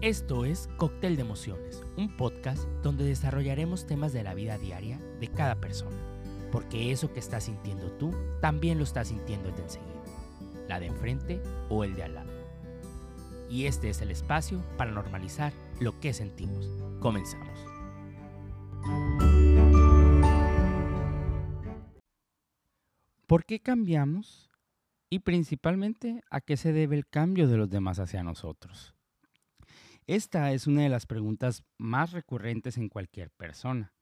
[0.00, 5.26] Esto es Cóctel de Emociones, un podcast donde desarrollaremos temas de la vida diaria de
[5.26, 5.96] cada persona,
[6.52, 10.04] porque eso que estás sintiendo tú también lo estás sintiendo el de enseguida,
[10.68, 12.30] la de enfrente o el de al lado.
[13.50, 16.70] Y este es el espacio para normalizar lo que sentimos.
[17.00, 17.58] Comenzamos.
[23.26, 24.48] ¿Por qué cambiamos?
[25.10, 28.94] Y principalmente, ¿a qué se debe el cambio de los demás hacia nosotros?
[30.08, 33.92] Esta es una de las preguntas más recurrentes en cualquier persona.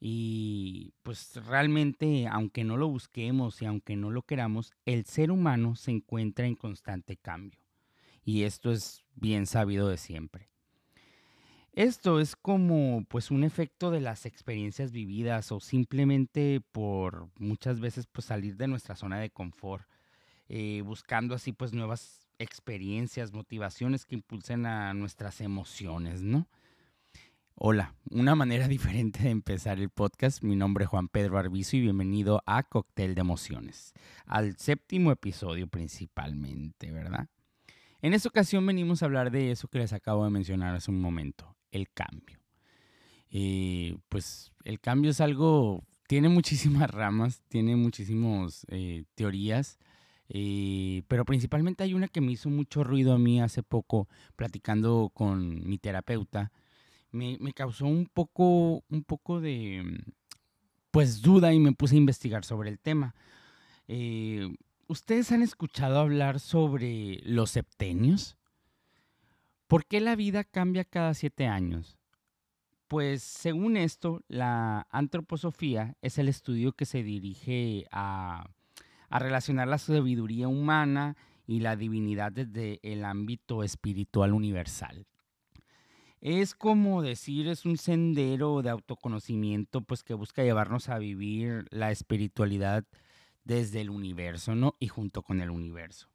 [0.00, 5.76] Y pues realmente, aunque no lo busquemos y aunque no lo queramos, el ser humano
[5.76, 7.60] se encuentra en constante cambio.
[8.24, 10.50] Y esto es bien sabido de siempre.
[11.70, 18.08] Esto es como pues un efecto de las experiencias vividas o simplemente por muchas veces
[18.08, 19.86] pues salir de nuestra zona de confort,
[20.48, 26.48] eh, buscando así pues nuevas experiencias, motivaciones que impulsen a nuestras emociones, ¿no?
[27.54, 30.42] Hola, una manera diferente de empezar el podcast.
[30.42, 33.94] Mi nombre es Juan Pedro Arbizo y bienvenido a Cóctel de Emociones,
[34.26, 37.28] al séptimo episodio principalmente, ¿verdad?
[38.02, 41.00] En esta ocasión venimos a hablar de eso que les acabo de mencionar hace un
[41.00, 42.38] momento, el cambio.
[43.30, 49.78] Eh, pues el cambio es algo, tiene muchísimas ramas, tiene muchísimas eh, teorías.
[50.28, 55.66] Pero principalmente hay una que me hizo mucho ruido a mí hace poco, platicando con
[55.68, 56.52] mi terapeuta.
[57.12, 60.02] Me, causó un poco, un poco de,
[60.90, 63.14] pues, duda y me puse a investigar sobre el tema.
[63.88, 64.48] Eh,
[64.88, 68.36] ¿Ustedes han escuchado hablar sobre los septenios?
[69.66, 71.98] ¿Por qué la vida cambia cada siete años?
[72.86, 78.48] Pues según esto, la antroposofía es el estudio que se dirige a
[79.08, 81.16] a relacionar la sabiduría humana
[81.46, 85.06] y la divinidad desde el ámbito espiritual universal.
[86.20, 91.90] Es como decir, es un sendero de autoconocimiento pues que busca llevarnos a vivir la
[91.90, 92.84] espiritualidad
[93.44, 94.74] desde el universo, ¿no?
[94.80, 96.08] Y junto con el universo.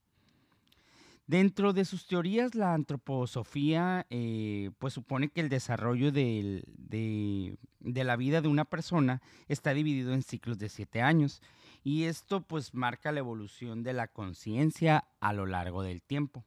[1.28, 8.18] Dentro de sus teorías, la antroposofía eh, pues supone que el desarrollo de, de, la
[8.18, 11.42] vida de una persona está dividido en ciclos de siete años
[11.84, 16.46] y esto pues marca la evolución de la conciencia a lo largo del tiempo.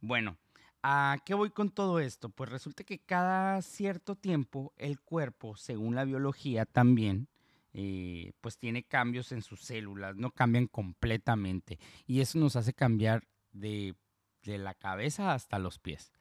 [0.00, 0.36] Bueno,
[0.82, 2.28] ¿a qué voy con todo esto?
[2.28, 7.28] Pues resulta que cada cierto tiempo el cuerpo, según la biología también,
[7.72, 11.78] eh, pues tiene cambios en sus células, no cambian completamente.
[12.06, 13.94] Y eso nos hace cambiar de,
[14.42, 16.12] de la cabeza hasta los pies,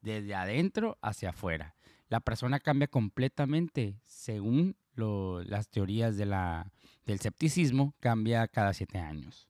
[0.00, 1.74] desde adentro hacia afuera.
[2.08, 6.70] La persona cambia completamente según las teorías de la,
[7.04, 9.48] del escepticismo cambia cada siete años.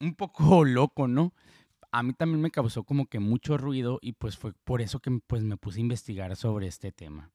[0.00, 1.34] Un poco loco, ¿no?
[1.92, 5.10] A mí también me causó como que mucho ruido y pues fue por eso que
[5.26, 7.30] pues, me puse a investigar sobre este tema.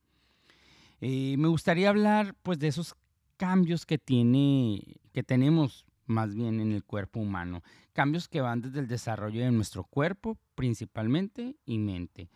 [1.01, 2.95] Eh, me gustaría hablar pues de esos
[3.37, 7.63] cambios que tiene, que tenemos más bien en el cuerpo humano.
[7.91, 12.29] Cambios que van desde el desarrollo de nuestro cuerpo principalmente y mente.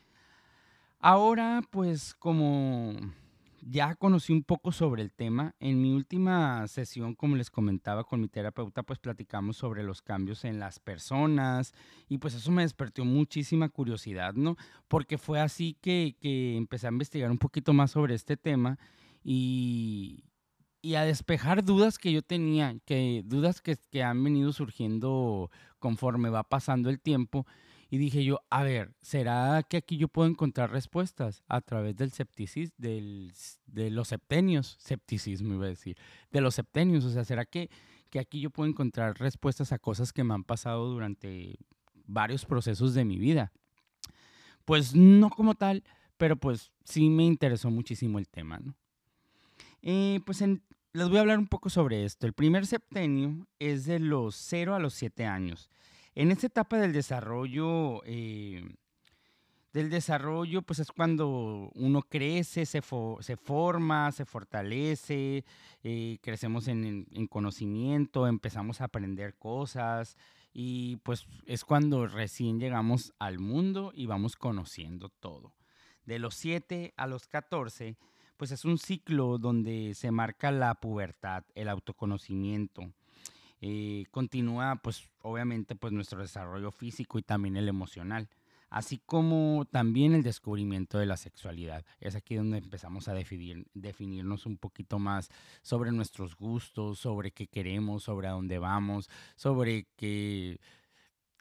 [0.99, 2.93] Ahora pues como
[3.61, 5.55] ya conocí un poco sobre el tema.
[5.59, 10.45] En mi última sesión, como les comentaba con mi terapeuta, pues platicamos sobre los cambios
[10.45, 11.73] en las personas
[12.07, 14.57] y pues eso me despertó muchísima curiosidad, ¿no?
[14.87, 18.77] Porque fue así que, empecé a investigar un poquito más sobre este tema
[19.23, 20.23] y,
[20.95, 26.43] a despejar dudas que yo tenía, que dudas que, que han venido surgiendo conforme va
[26.43, 27.45] pasando el tiempo
[27.89, 32.11] y dije yo, a ver, ¿será que aquí yo puedo encontrar respuestas a través del
[32.11, 33.33] septicismo, del,
[33.65, 35.97] de los septenios, septicismo iba a decir,
[36.31, 37.03] de los septenios?
[37.05, 37.71] O sea, ¿será que,
[38.11, 41.57] que aquí yo puedo encontrar respuestas a cosas que me han pasado durante
[42.05, 43.51] varios procesos de mi vida?
[44.65, 45.83] Pues no como tal,
[46.17, 48.75] pero pues sí me interesó muchísimo el tema, ¿no?
[49.81, 52.27] Eh, pues les voy a hablar un poco sobre esto.
[52.27, 55.71] El primer septenio es de los 0 a los 7 años
[56.19, 58.75] en esta etapa del desarrollo, eh,
[59.71, 65.45] del desarrollo, pues es cuando uno crece, se, forma, se fortalece,
[65.81, 70.17] eh, crecemos en, conocimiento, empezamos a aprender cosas
[70.51, 75.55] y pues es cuando recién llegamos al mundo y vamos conociendo todo.
[76.03, 77.95] De los 7 a los 14,
[78.35, 82.91] pues es un ciclo donde se marca la pubertad, el autoconocimiento.
[84.11, 88.29] Continúa pues obviamente pues nuestro desarrollo físico y también el emocional,
[88.69, 91.85] así como también el descubrimiento de la sexualidad.
[91.99, 95.29] Es aquí donde empezamos a definir, definirnos un poquito más
[95.61, 100.59] sobre nuestros gustos, sobre qué queremos, sobre a dónde vamos, sobre qué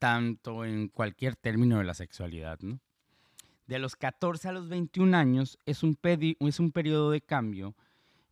[0.00, 2.80] tanto en cualquier término de la sexualidad, ¿no?
[3.66, 7.76] De los 14 a los 21 años es un, es un periodo de cambio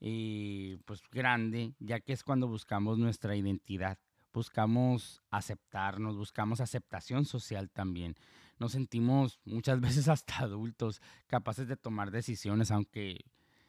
[0.00, 3.98] eh, pues grande, ya que es cuando buscamos nuestra identidad,
[4.32, 8.16] buscamos aceptarnos, buscamos aceptación social también.
[8.58, 13.24] Nos sentimos muchas veces hasta adultos, capaces de tomar decisiones, aunque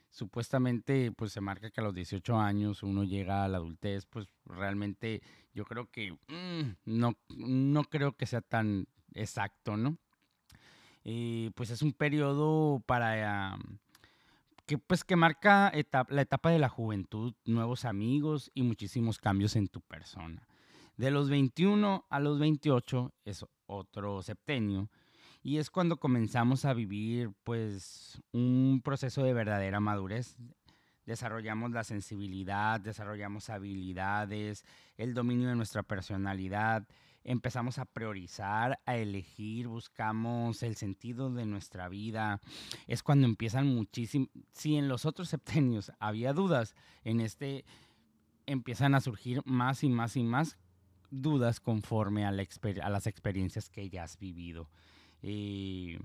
[0.10, 4.28] supuestamente pues se marca que a los 18 años uno llega a la adultez, pues
[4.46, 5.22] realmente
[5.54, 9.98] yo creo que mm, no, no creo que sea tan exacto, ¿no?
[11.04, 13.58] Eh, pues es un periodo para
[14.68, 15.72] que pues que marca
[16.10, 20.46] la etapa de la juventud, nuevos amigos y muchísimos cambios en tu persona.
[20.98, 24.90] De los 21 a los 28 es otro septenio
[25.42, 30.36] y es cuando comenzamos a vivir pues un proceso de verdadera madurez.
[31.06, 34.66] Desarrollamos la sensibilidad, desarrollamos habilidades,
[34.98, 36.86] el dominio de nuestra personalidad,
[37.28, 42.42] empezamos a priorizar, a elegir, buscamos el sentido de nuestra vida.
[42.88, 47.66] Es cuando empiezan muchísimo, si en los otros septenios había dudas, en este
[48.46, 50.58] empiezan a surgir más y más y más
[51.12, 54.70] dudas conforme a, las experiencias que ya has vivido.
[55.22, 56.00] Eh,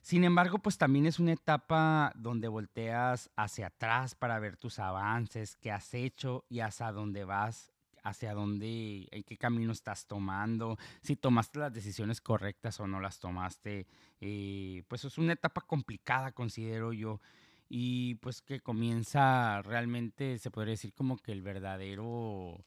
[0.00, 5.54] sin embargo, pues también es una etapa donde volteas hacia atrás para ver tus avances,
[5.56, 7.74] qué has hecho y hacia dónde vas,
[8.04, 13.18] hacia dónde, en qué camino estás tomando, si tomaste las decisiones correctas o no las
[13.18, 13.86] tomaste.
[14.20, 17.20] Eh, pues es una etapa complicada, considero yo,
[17.68, 22.64] y pues que comienza realmente, se podría decir como que el verdadero,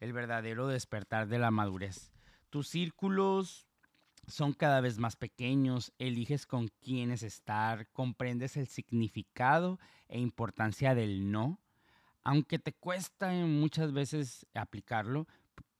[0.00, 2.12] el verdadero despertar de la madurez.
[2.50, 3.66] Tus círculos
[4.26, 9.78] son cada vez más pequeños, eliges con quiénes estar, comprendes el significado
[10.08, 11.60] e importancia del no.
[12.24, 15.26] Aunque te cuesta muchas veces aplicarlo,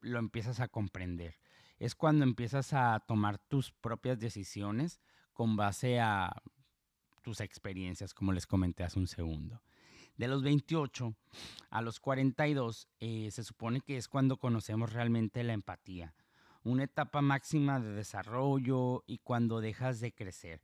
[0.00, 1.41] lo empiezas a comprender.
[1.79, 5.00] Es cuando empiezas a tomar tus propias decisiones
[5.32, 6.31] con base a
[7.23, 9.62] tus experiencias, como les comenté hace un segundo.
[10.17, 11.17] De los 28
[11.70, 16.14] a los 42 eh, se supone que es cuando conocemos realmente la empatía
[16.64, 20.61] una etapa máxima de desarrollo y cuando dejas de crecer.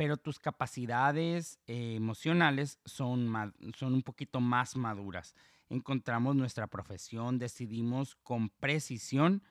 [0.00, 3.30] Pero tus capacidades eh, emocionales son,
[3.76, 5.34] son un poquito más maduras.
[5.68, 9.42] Encontramos nuestra profesión, decidimos con precisión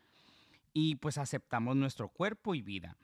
[0.73, 2.97] y pues aceptamos nuestro cuerpo y vida.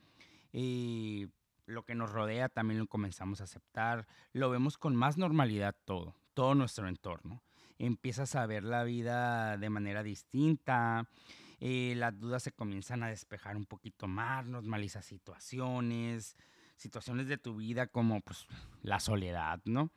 [0.53, 1.27] Eh,
[1.67, 6.15] lo que nos rodea también lo comenzamos a aceptar, lo vemos con más normalidad todo,
[6.33, 7.43] todo nuestro entorno.
[7.77, 11.07] Empiezas a ver la vida de manera distinta,
[11.59, 16.35] eh, las dudas se comienzan a despejar un poquito más, normalizas situaciones,
[16.75, 18.47] situaciones de tu vida como pues
[18.81, 19.91] la soledad, ¿no?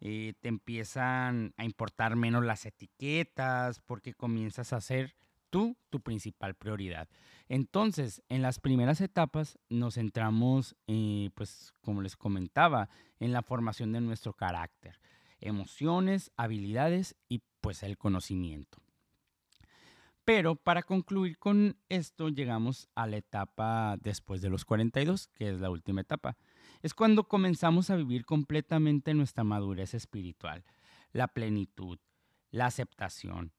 [0.00, 5.14] Eh, te empiezan a importar menos las etiquetas porque comienzas a ser
[5.50, 7.08] tú tu principal prioridad.
[7.48, 12.88] Entonces, en las primeras etapas nos centramos, eh, pues como les comentaba,
[13.20, 14.98] en la formación de nuestro carácter,
[15.40, 18.83] emociones, habilidades y pues el conocimiento.
[20.24, 25.60] Pero para concluir con esto, llegamos a la etapa después de los 42, que es
[25.60, 26.36] la última etapa.
[26.82, 30.64] Es cuando comenzamos a vivir completamente nuestra madurez espiritual,
[31.12, 31.98] la plenitud,
[32.50, 33.52] la aceptación.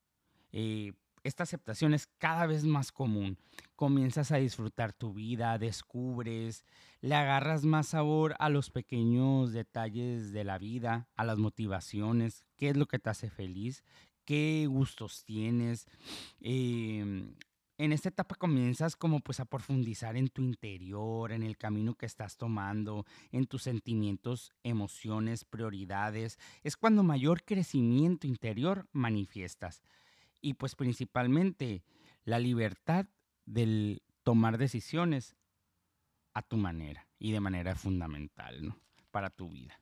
[0.51, 0.93] Eh,
[1.25, 3.39] esta aceptación es cada vez más común.
[3.75, 6.65] Comienzas a disfrutar tu vida, descubres,
[7.01, 12.69] le agarras más sabor a los pequeños detalles de la vida, a las motivaciones, qué
[12.69, 13.83] es lo que te hace feliz,
[14.23, 15.87] qué gustos tienes.
[16.41, 17.33] Em,
[17.79, 22.05] en esta etapa comienzas como pues a profundizar en tu interior, en el camino que
[22.05, 26.37] estás tomando, en tus sentimientos, emociones, prioridades.
[26.63, 29.81] Es cuando mayor crecimiento interior manifiestas.
[30.45, 31.83] Y pues principalmente
[32.23, 33.07] la libertad
[33.45, 35.35] del tomar decisiones
[36.35, 38.75] a tu manera y de manera fundamental
[39.09, 39.73] para tu vida.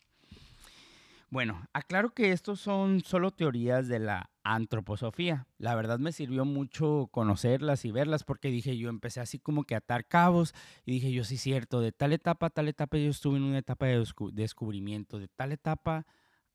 [1.29, 5.47] Bueno, aclaro que estos son solo teorías de la antroposofía.
[5.57, 9.75] La verdad me sirvió mucho conocerlas y verlas porque dije yo empecé así como que
[9.75, 10.55] a atar cabos
[10.85, 13.87] y dije yo sí cierto, de tal etapa tal etapa yo estuve en una etapa
[13.87, 14.01] de
[14.31, 16.05] descubrimiento, de tal etapa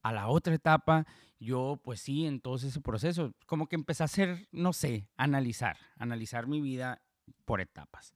[0.03, 1.07] a la otra etapa,
[1.41, 5.77] yo pues sí, en todo ese proceso, como que empecé a hacer, no sé, analizar,
[5.97, 7.01] analizar mi vida
[7.45, 8.15] por etapas,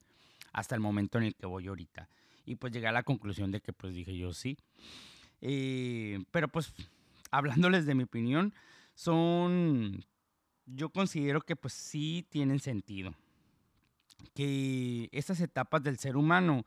[0.53, 2.09] hasta el momento en el que voy ahorita.
[2.45, 4.59] Y pues llegué a la conclusión de que pues dije yo sí.
[5.41, 6.73] Eh, pero pues,
[7.31, 8.55] hablándoles de mi opinión,
[8.95, 10.05] son,
[10.67, 13.15] yo considero que pues sí tienen sentido.
[14.35, 16.65] Que estas etapas del ser humano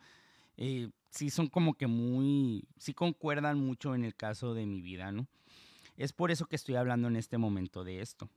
[0.58, 5.12] eh, sí son como que muy, sí concuerdan mucho en el caso de mi vida,
[5.12, 5.28] ¿no?
[5.98, 8.30] Es por eso que estoy hablando en este momento de esto.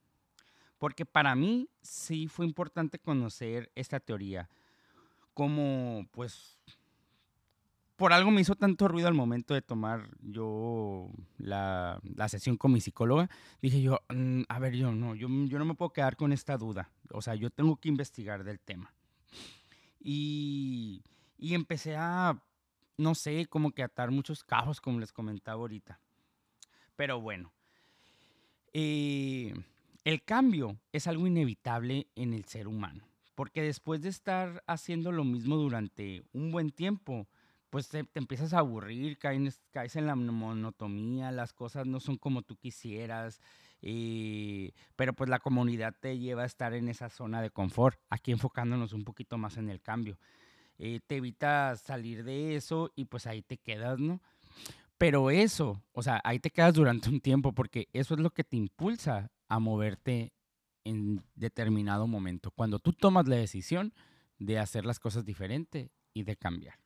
[0.78, 4.48] porque para mí sí fue importante conocer esta teoría,
[5.34, 6.56] como pues
[7.96, 12.80] por algo me hizo tanto ruido al momento de tomar yo la, sesión con mi
[12.80, 13.28] psicóloga.
[13.60, 16.56] Dije yo, mm, a ver, yo no, yo, yo no me puedo quedar con esta
[16.56, 16.90] duda.
[17.10, 18.94] O sea, yo tengo que investigar del tema.
[19.98, 21.02] Y,
[21.38, 22.40] y empecé a,
[22.98, 25.98] no sé, como que atar muchos cabos, como les comentaba ahorita.
[26.96, 27.52] Pero bueno,
[28.72, 29.54] eh,
[30.04, 33.04] el cambio es algo inevitable en el ser humano.
[33.34, 37.28] Porque después de estar haciendo lo mismo durante un buen tiempo,
[37.70, 42.42] pues te, empiezas a aburrir, caes, caes, en la monotomía, las cosas no son como
[42.42, 43.40] tú quisieras,
[43.80, 48.32] eh, pero pues la comunidad te lleva a estar en esa zona de confort, aquí
[48.32, 50.18] enfocándonos un poquito más en el cambio.
[50.78, 54.20] Eh, te evita salir de eso y pues ahí te quedas, ¿no?
[54.96, 58.44] Pero eso, o sea, ahí te quedas durante un tiempo porque eso es lo que
[58.44, 60.32] te impulsa a moverte
[60.84, 63.92] en determinado momento, cuando tú tomas la decisión
[64.38, 66.78] de hacer las cosas diferente y de cambiar.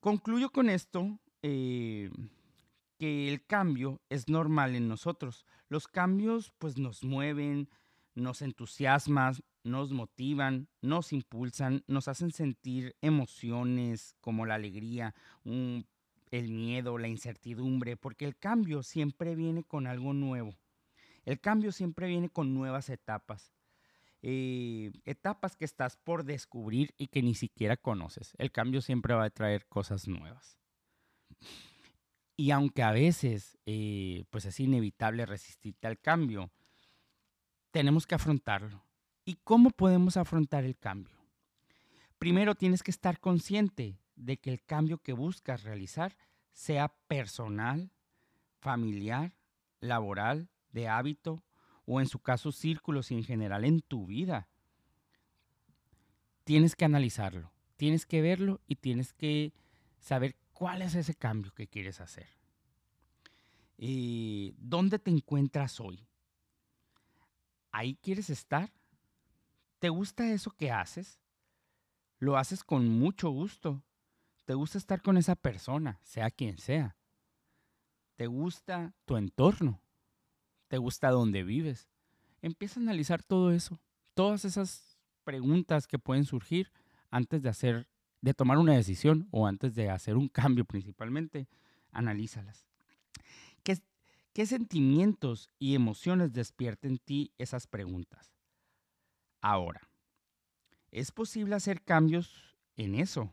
[0.00, 2.10] Concluyo con esto eh,
[2.98, 5.46] que el cambio es normal en nosotros.
[5.68, 7.68] Los cambios pues nos mueven,
[8.14, 15.14] nos entusiasman, nos motivan, nos impulsan, nos hacen sentir emociones como la alegría,
[15.44, 20.54] el miedo, la incertidumbre, porque el cambio siempre viene con algo nuevo.
[21.24, 23.52] El cambio siempre viene con nuevas etapas.
[24.22, 28.34] Eh, etapas que estás por descubrir y que ni siquiera conoces.
[28.38, 30.58] El cambio siempre va a traer cosas nuevas.
[32.36, 36.50] Y aunque a veces eh, pues es inevitable resistirte al cambio,
[37.72, 38.84] tenemos que afrontarlo.
[39.24, 41.16] ¿Y cómo podemos afrontar el cambio?
[42.18, 46.16] Primero tienes que estar consciente de que el cambio que buscas realizar
[46.52, 47.90] sea personal,
[48.60, 49.32] familiar,
[49.80, 51.42] laboral, de hábito
[51.86, 54.48] o en su caso círculos y en general en tu vida.
[56.44, 59.52] Tienes que analizarlo, tienes que verlo y tienes que
[59.98, 62.28] saber cuál es ese cambio que quieres hacer.
[63.78, 66.06] Eh, ¿Dónde te encuentras hoy?
[67.72, 68.70] ¿Ahí quieres estar?
[69.78, 71.18] ¿Te gusta eso que haces?
[72.18, 73.82] Lo haces con mucho gusto.
[74.44, 76.96] ¿Te gusta estar con esa persona, sea quien sea?
[78.16, 79.80] ¿Te gusta tu entorno?
[80.68, 81.88] ¿Te gusta dónde vives?
[82.42, 83.80] Empieza a analizar todo eso,
[84.14, 86.70] todas esas preguntas que pueden surgir
[87.10, 87.88] antes de hacer,
[88.20, 91.48] de tomar una decisión o antes de hacer un cambio principalmente,
[91.90, 92.66] analízalas.
[94.32, 98.32] ¿Qué, sentimientos y emociones despierta en ti esas preguntas?
[99.42, 99.90] Ahora,
[100.90, 103.30] ¿es posible hacer cambios en eso?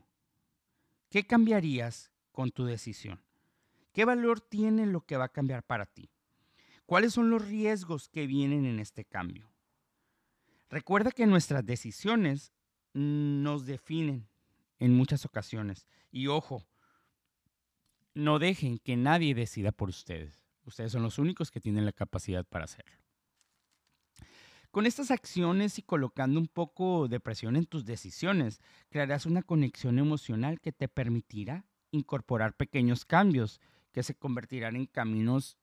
[1.08, 3.22] ¿Qué cambiarías con tu decisión?
[3.92, 6.10] ¿Qué valor tiene lo que va a cambiar para ti?
[6.84, 9.50] ¿Cuáles son los riesgos que vienen en este cambio?
[10.68, 12.52] Recuerda que nuestras decisiones
[12.92, 14.28] nos definen
[14.78, 15.86] en muchas ocasiones.
[16.10, 16.66] Y ojo,
[18.14, 20.49] no dejen que nadie decida por ustedes.
[20.70, 22.96] Ustedes son los únicos que tienen la capacidad para hacerlo.
[24.70, 29.98] Con estas acciones y colocando un poco de presión en tus decisiones, crearás una conexión
[29.98, 33.60] emocional que te permitirá incorporar pequeños cambios
[33.90, 35.58] que se convertirán en caminos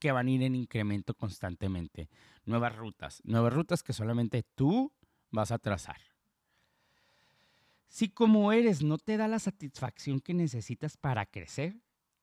[0.00, 2.10] que van a ir en incremento constantemente.
[2.44, 4.92] Nuevas rutas, nuevas rutas que solamente tú
[5.30, 6.00] vas a trazar.
[7.86, 11.76] Si como eres no te da la satisfacción que necesitas para crecer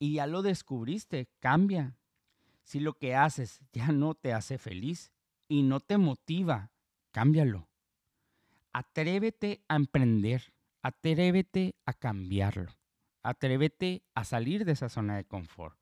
[0.04, 1.96] y ya lo descubriste, cambia.
[2.66, 5.14] Si lo que haces ya no te hace feliz
[5.48, 6.72] y no te motiva,
[7.12, 7.70] cámbialo.
[8.74, 12.74] Atrévete a emprender, atrévete a cambiarlo,
[13.22, 15.78] atrévete a salir de esa zona de confort.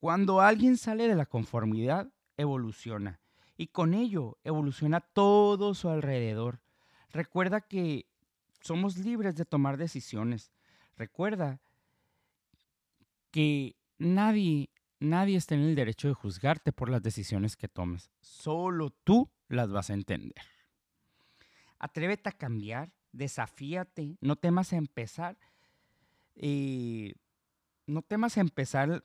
[0.00, 3.20] Cuando alguien sale de la conformidad, evoluciona.
[3.56, 6.58] Y con ello evoluciona todo su alrededor.
[7.12, 8.08] Recuerda que
[8.62, 10.50] somos libres de tomar decisiones.
[10.96, 11.60] Recuerda
[13.30, 14.70] que nadie,
[15.00, 18.10] nadie está en el derecho de juzgarte por las decisiones que tomes.
[18.20, 20.42] Solo tú las vas a entender.
[21.78, 25.38] Atrévete a cambiar, desafíate, no temas a empezar.
[26.34, 27.14] Eh,
[27.86, 29.04] no temas a empezar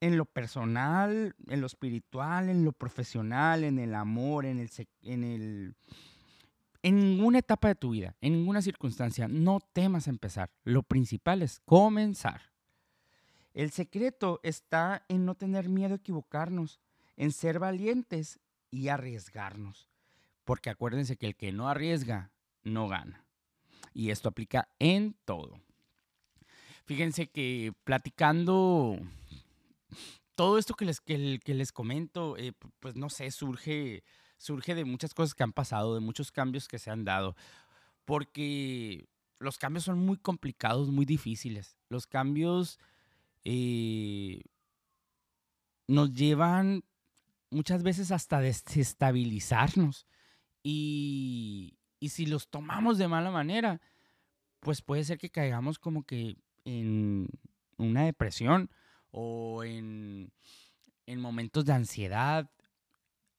[0.00, 4.70] en lo personal, en lo espiritual, en lo profesional, en el amor, en el,
[5.02, 5.74] en el
[6.82, 10.50] en ninguna etapa de tu vida, en ninguna circunstancia, no temas empezar.
[10.64, 12.49] Lo principal es comenzar.
[13.54, 16.80] El secreto está en no tener miedo a equivocarnos,
[17.16, 18.40] en ser valientes
[18.70, 19.88] y arriesgarnos.
[20.44, 22.30] Porque acuérdense que el que no arriesga,
[22.62, 23.24] no gana.
[23.92, 25.60] Y esto aplica en todo.
[26.84, 28.98] Fíjense que platicando
[30.34, 34.02] todo esto que les, que, les comento, eh, pues no sé, surge,
[34.38, 37.36] surge de muchas cosas que han pasado, de muchos cambios que se han dado,
[38.04, 41.76] porque los cambios son muy complicados, muy difíciles.
[41.88, 42.78] Los cambios
[45.86, 46.84] nos llevan
[47.50, 50.06] muchas veces hasta desestabilizarnos.
[50.62, 53.80] Y, y si los tomamos de mala manera,
[54.60, 57.28] pues puede ser que caigamos como que en
[57.78, 58.70] una depresión
[59.10, 60.32] o en,
[61.06, 62.50] en momentos de ansiedad.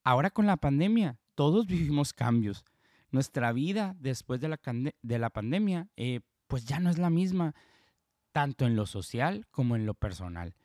[0.04, 2.66] Ahora con la pandemia, todos vivimos cambios.
[3.12, 4.60] Nuestra vida después de la,
[5.02, 7.56] de la pandemia, eh, pues ya no es la misma,
[8.32, 10.56] tanto en lo social como en lo personal,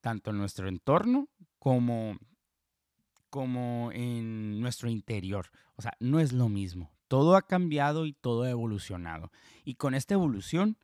[0.00, 2.18] tanto en nuestro entorno como,
[3.30, 5.50] como en nuestro interior.
[5.76, 6.92] O sea, no es lo mismo.
[7.08, 9.30] Todo ha cambiado y todo ha evolucionado.
[9.64, 10.76] Y con esta evolución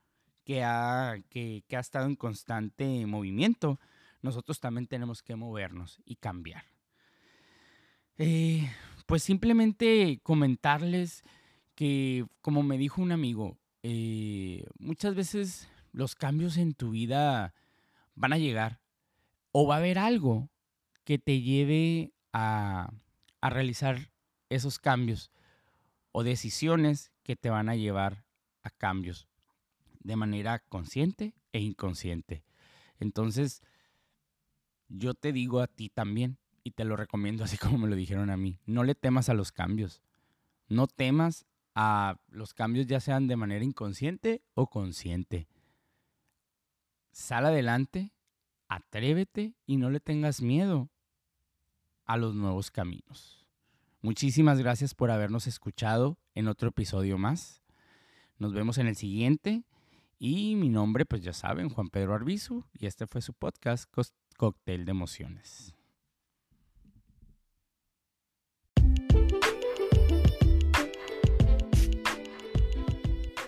[0.45, 3.81] que ha, que, ha estado en constante movimiento,
[4.23, 6.65] nosotros también tenemos que movernos y cambiar.
[8.19, 8.71] Eh,
[9.07, 11.23] pues simplemente comentarles
[11.75, 15.69] que, como me dijo un amigo, eh, muchas veces
[15.99, 17.55] los cambios en tu vida
[18.15, 18.81] van a llegar
[19.51, 20.49] o va a haber algo
[21.03, 22.93] que te lleve a,
[23.43, 24.13] realizar
[24.49, 25.33] esos cambios
[26.13, 28.25] o decisiones que te van a llevar
[28.63, 29.27] a cambios
[29.99, 32.45] de manera consciente e inconsciente.
[33.01, 33.61] Entonces,
[34.89, 38.31] yo te digo a ti también, y te lo recomiendo así como me lo dijeron
[38.31, 40.01] a mí, no le temas a los cambios.
[40.69, 45.49] No temas a los cambios ya sean de manera inconsciente o consciente.
[47.11, 48.13] Sal adelante,
[48.69, 50.91] atrévete y no le tengas miedo
[52.05, 53.47] a los nuevos caminos.
[54.01, 57.63] Muchísimas gracias por habernos escuchado en otro episodio más.
[58.39, 59.65] Nos vemos en el siguiente.
[60.21, 62.65] Y mi nombre, pues ya saben, Juan Pedro Arbizu.
[62.73, 63.93] Y este fue su podcast,
[64.37, 65.75] Cóctel de Emociones.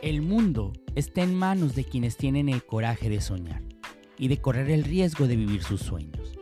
[0.03, 3.63] El mundo está en manos de quienes tienen el coraje de soñar
[4.19, 6.39] y de correr el riesgo de vivir sus sueños.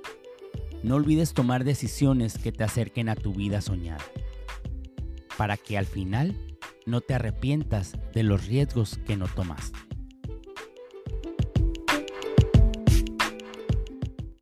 [0.82, 4.04] No olvides tomar decisiones que te acerquen a tu vida soñada,
[5.36, 6.36] para que al final
[6.86, 9.87] no te arrepientas de los riesgos que no tomaste.